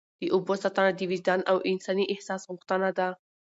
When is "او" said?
1.51-1.57